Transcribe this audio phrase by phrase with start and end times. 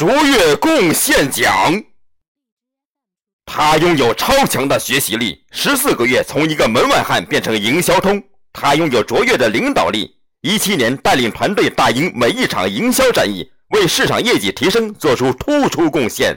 [0.00, 1.44] 卓越贡献奖。
[3.44, 8.22] 他拥有超强的学习力十四个月从一个门外汉变成营销通。
[8.50, 16.34] 他拥有卓越的领导力一七年带领团队打赢每一场营销战役为市场业绩提升做出突出贡献。